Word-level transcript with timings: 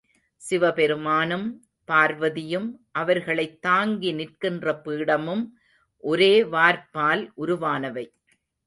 சிவபெருமானும், 0.41 1.45
பார்வதியும் 1.87 2.67
அவர்களைத் 2.91 3.61
தாங்கி 3.61 4.11
நிற்கின்ற 4.11 4.81
பீடமும் 4.85 5.45
ஒரே 6.03 6.43
வார்ப்பால் 6.43 7.31
உருவானவை. 7.37 8.05